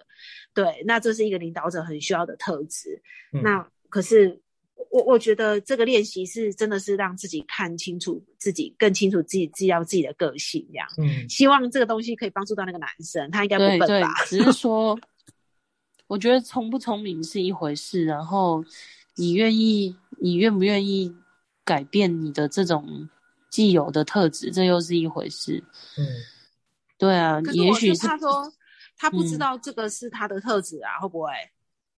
[0.52, 3.00] 对，那这是一个领导者很需要的特质。
[3.32, 4.40] 嗯那可是
[4.92, 10.86] 我我觉得这个练习是真的是让自己看清楚自己，更清楚自己知道自己的个性这样。
[10.98, 14.12] 嗯希望这个东西可以帮助到那个男生，他应该不笨吧？
[14.28, 14.98] 只是说，
[16.08, 18.62] 我觉得聪不聪明是一回事，然后
[19.16, 21.14] 你愿意，你愿不愿意
[21.64, 23.08] 改变你的这种
[23.48, 25.64] 既有的特质，这又是一回事。
[25.96, 26.04] 嗯
[26.98, 28.52] 对啊，也许是怕说
[28.98, 31.30] 他不知嗯道这个是他的特质啊，会不会？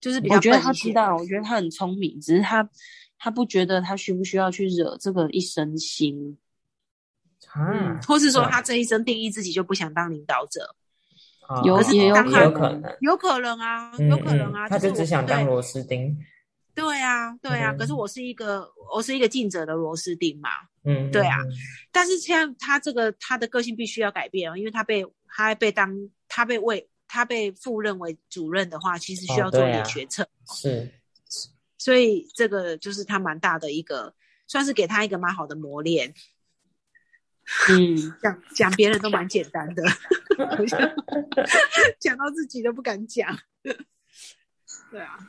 [0.04, 2.70] 就是比较我觉得他知道，我觉得他很聪明，只是他
[3.18, 6.36] 他不觉得他需不需要去惹这个一身腥。
[7.54, 10.76] 啊嗯，，或是说他这一生定义自己就不想当领导者，
[11.48, 16.18] 啊有也有可能，有可能啊，嗯有可能啊，嗯他就就是只想当螺丝钉，
[16.76, 17.72] 对对啊，对啊。
[17.72, 20.50] 嗯可是我是一个，我是一个尽责的螺丝钉嘛。
[20.86, 21.52] 嗯，对啊嗯
[21.92, 25.96] 但是现在他这个他的个性必须要改变哦，因为他被他被当
[26.28, 30.90] 他被为他被赴任为主任的话，其实需要做一点决策，是，
[31.78, 34.16] 所以这个就是他蛮大的一个，
[34.48, 36.12] 算是给他一个蛮好的磨练。
[37.70, 39.84] 嗯， 讲讲别人都蛮简单的，
[42.02, 43.38] 讲到自己都不敢讲。
[44.90, 45.20] 对啊，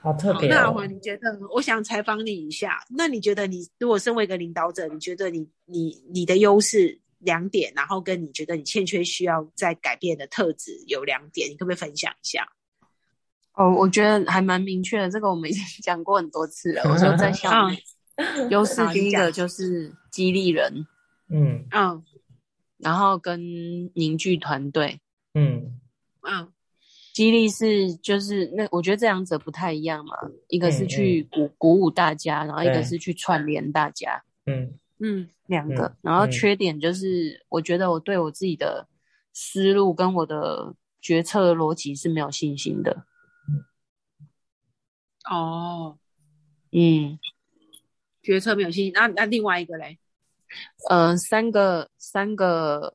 [0.00, 1.38] 好特好，别哦那阿华，，你觉得？
[1.52, 2.82] 我想采访你一下。
[2.88, 12.46] 那你觉得你如果身为一个领导者，你觉得你你你的优势两点，然后跟你觉得你欠缺需要再改变的特质有两点，你可不可以分享一下？
[13.54, 16.82] 哦，我觉得还蛮明确的，这个我们已经 讲过很多次了。
[16.84, 17.82] 我说在校内，
[18.50, 20.86] 优势第一个就是激励人，
[21.30, 21.64] 嗯。
[21.70, 22.04] 嗯。
[22.78, 23.40] 然后跟
[23.94, 25.00] 凝聚团队。
[25.32, 25.80] 嗯。
[26.20, 26.52] 嗯。
[27.14, 30.14] 激励是就是那我觉得这两者不太一样嘛，
[30.48, 30.88] 一个是嗯。
[30.88, 35.86] 去鼓鼓舞大家，然后一个是去串联大家，嗯嗯两个。
[35.86, 38.88] 嗯然后嗯缺点就是我觉得我对我自己的
[39.32, 43.04] 思路跟我的决策逻辑是没有信心的。
[45.28, 45.98] 哦，
[46.70, 47.18] 嗯，
[48.22, 48.92] 决策没有信心。
[48.94, 49.98] 那那另外一个嘞？
[50.88, 52.94] 呃，三个三个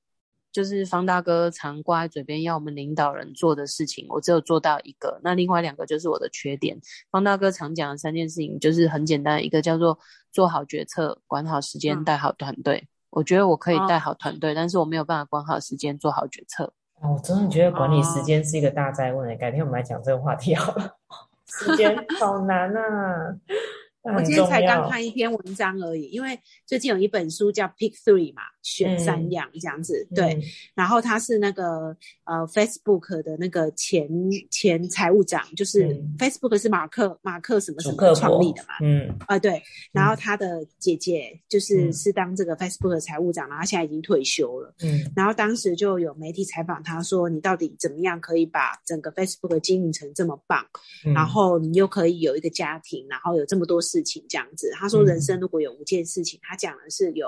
[0.52, 5.20] 就是方大哥常挂在嘴边要我们领导人做的事情，我只有做到一个。
[5.24, 6.78] 那另外两个就是我的缺点。
[7.10, 9.98] 方大哥常讲的三件事情就是很简单，一个叫做
[10.32, 12.88] 做好决策、管好时间、嗯带好团队。
[13.10, 16.74] 我觉得我可以哦带好团队，但是我没有办法管好时间、做好决策。
[17.02, 20.98] 哦，我真的觉得管理时哦间是一个大灾问诶，改天我们来讲这个话题好了。
[21.48, 23.58] 时间好难啊，但
[24.04, 24.90] 我今天才刚。
[24.90, 30.08] 看一篇文章而已，因为最近有一本书叫《Pick Three》嘛，选嗯三样这样子。
[30.14, 30.42] 对，嗯
[30.74, 34.10] 然后他是那个呃 Facebook 的那个前
[34.50, 38.74] 前财务长，就是嗯 Facebook 是马克马克什么什么创立的嘛。
[38.82, 39.62] 嗯啊、对，
[39.92, 44.74] 然后他的姐姐就是、嗯是当这个 Facebook 的财务长，然后他现在已经退休了。
[44.84, 50.66] 嗯然后当时就有媒体采访他说：“你到底怎么样可以把整个 Facebook 经营成这么棒？
[51.06, 54.72] 嗯，然后你又可以有一个家庭，然后有这么多事情这样子。
[54.74, 57.28] 他说，嗯人生如果有五件事情，他讲的是有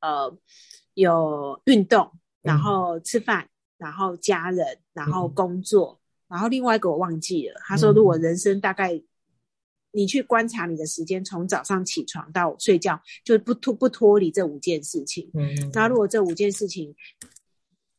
[0.00, 0.36] 呃
[0.94, 3.48] 有运动，然后吃饭，
[3.78, 5.98] 然后家人，然后嗯工作，
[6.28, 7.60] 然后另外一个我忘记了。
[7.66, 9.02] 他说，嗯如果人生大概
[9.94, 15.30] 你去观察你的时间，从早上起床到睡觉，就不脱不脱离这五件事情。
[15.34, 16.94] 嗯，那如果这五件事情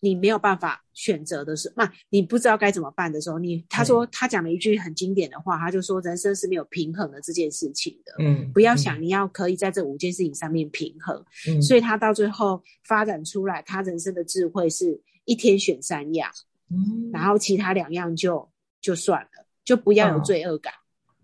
[0.03, 8.13] 你没有办法选择的时候，那你不知道该怎么办的时候，你他说他讲了一句很经典的话，他就说人生是没有平衡的这件事情的。
[8.19, 16.29] 嗯，不要想你要可以在这五件事情上面平衡，嗯，所以他到最后发展出来，他人生的智慧是一天选三样，
[16.69, 17.09] 嗯。
[17.13, 18.51] 然后其他两样就
[18.81, 20.23] 就算了，就不要有嗯。
[20.23, 20.73] 罪恶感。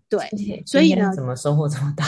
[0.08, 0.26] 对，
[0.64, 2.04] 所以呢怎么收获这么大？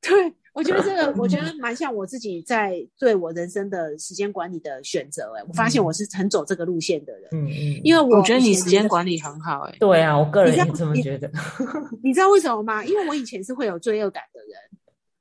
[0.00, 5.32] 对，我觉得这个，我觉得蛮像我自己在对我人生的时间管理的选择。
[5.36, 11.30] 哎，我发现我是很走这个路线的人，嗯嗯，因为我我觉得你时间管理很好、欸，对啊，我个人也这么觉得。
[12.02, 12.84] 你知道为什么吗？
[12.84, 14.50] 因为我以前是会有罪恶感的人，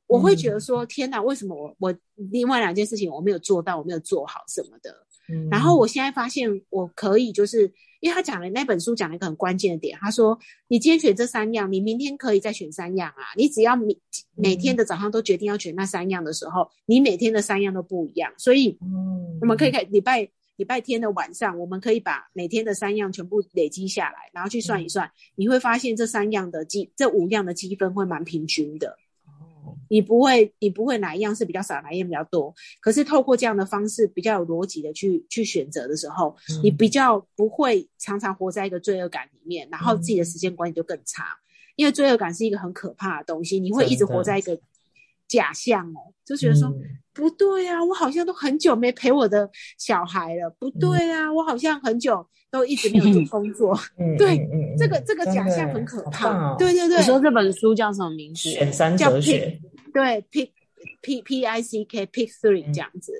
[0.07, 1.95] 我会觉得说，天哪，为什么我我
[2.31, 4.91] 另外两件事情我没有做到，我没有做好什么的。
[5.31, 10.37] 嗯然后我现在发现我可以，就是因为他讲了那本书讲了一个很关键的点，他说
[10.67, 13.23] 你今天选这三样，你明天可以再选三样啊。
[13.35, 13.97] 你只要每
[14.35, 18.33] 每天的早上都决定要选那三样的时候，你每天的三样都不一样。
[18.37, 28.97] 所以嗯我们可以看礼拜礼拜天的晚上，我们可以把每天的三样全部累积下来，然后去算一算，你会发现这三样的积这五样的积分会蛮平均的。
[29.69, 32.53] 哦你不会，你不会哪一样是比较少，哪一样比较多。
[32.81, 36.61] 可是透过这样的方式，比较有逻辑的去去选择的时候，嗯。
[36.63, 41.25] 你比较不会常常活在一个罪恶感里面，然后自己的时间管理就更差。
[41.75, 44.59] 因为罪恶感是一个很可怕的东西，你会一直活在一个
[45.27, 53.77] 假象哦，就觉得说、嗯不对啊，我好像都很久没陪我的小孩了，不对啊，我好像很久都一直没有做工作。
[53.97, 54.37] 嗯对
[54.77, 56.55] 这个这个假象很可怕。
[56.55, 58.49] 对对对，你说这本书叫什么名字？
[58.49, 59.59] 选三哲学
[59.93, 60.49] 对，pick
[61.01, 63.11] p p i c k pick three 嗯这样子。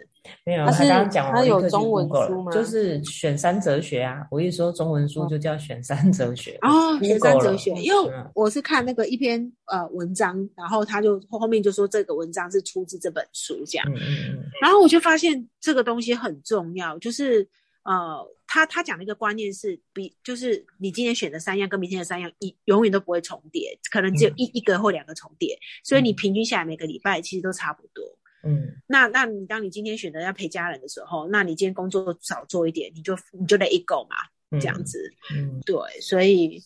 [0.45, 17.47] 没有，他刚刚讲完它我立刻就有中文书吗就是选三哲学啊，我一说中文书就叫选三哲学哦，选三哲学，因为嗯我是看那个一篇呃文章，然后他就后面就说这个文章是出自这本书这样，嗯嗯嗯然后我就发现这个东西很重要，就是
[17.83, 26.15] 呃，他他讲的一个观念是比就是你今天选的三样跟明天的三样一永远都不会重叠，可能只有一、一个或两个重叠，所以你嗯。
[26.15, 28.03] 平均下来每个礼拜其实都差不多。
[28.43, 28.81] 嗯。
[28.87, 34.15] 那那你当你今天选择要陪家人的时候，那你今天工作少做一点，你就你就得 ego 嘛，
[34.49, 35.13] 嗯，这样子。
[35.35, 35.61] 嗯。
[35.61, 36.59] 对，所以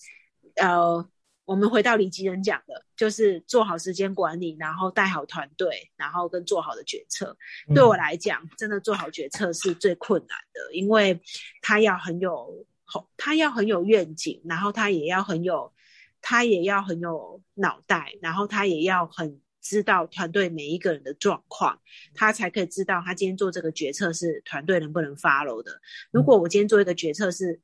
[0.55, 1.05] 呃，
[1.45, 7.35] 我们回到李吉仁讲的，就是做好时间管理，然后带好团队，然后跟做好的决策。
[7.67, 11.19] 嗯，对我来讲，真的做好决策是最困难的，因为
[11.61, 12.65] 他要很有，
[13.17, 15.73] 他要很有愿景，然后他也要很有，
[16.21, 21.81] 他也要很有脑袋，然后他也要很知道团队每一个人的状况，
[22.13, 25.81] 他才可以知道他今天做这个决策是团队能不能 follow 的。
[26.09, 27.59] 如果我今天做一个决策是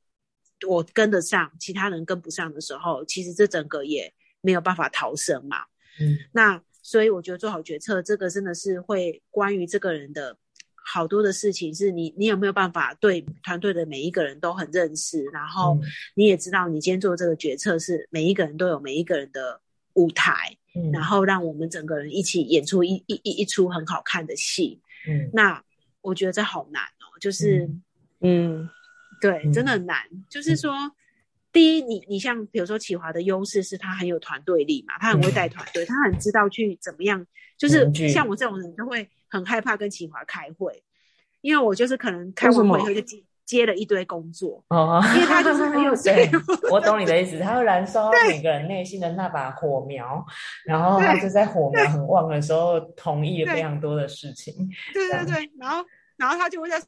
[0.68, 5.58] 我跟得上，其他人跟不上的时候，其实这整个也没有办法逃生嘛。
[6.00, 10.36] 嗯那所以我觉得做好决策，这个真的是会关于这个人的
[10.74, 15.82] 好多的事情，是你你有没有办法对团队的每一个人都很认识，然后嗯
[16.14, 19.60] 你也知道你今天做这个决策是每一个人都有每一个人的
[19.94, 24.80] 舞台，嗯，然后让我们整个人一起演出一一一一出很好看的戏。
[25.08, 25.62] 嗯那
[26.00, 27.64] 我觉得这好难哦，就是。
[27.64, 27.82] 嗯
[28.22, 28.68] 嗯，
[29.20, 29.98] 对，嗯真的很难。
[30.28, 30.72] 就是说，
[31.52, 37.26] 第一，你你像比如说启华的优势是他很有团队力嘛，他很会带团队，他很知道去怎么样。
[37.58, 40.82] 就是像我这种人，就会很害怕跟启华开会，
[41.42, 50.24] 因为我就是可能开完会以后就接接了一堆工作，哦，因为他就是很有 对对，我懂你的意思，他会燃烧每个人内心的那把火苗，
[50.64, 54.54] 然后他就在火苗很旺的时候，同意了非常多的事情。
[54.94, 55.84] 对对对，然后
[56.16, 56.78] 然后他就会在